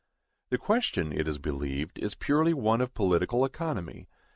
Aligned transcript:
The 0.49 0.57
question, 0.57 1.13
it 1.13 1.27
is 1.27 1.37
believed, 1.37 1.99
is 1.99 2.15
purely 2.15 2.55
one 2.55 2.81
of 2.81 2.95
political 2.95 3.45
economy. 3.45 4.07